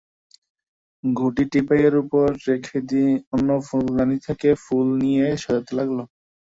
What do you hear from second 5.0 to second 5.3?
নিয়ে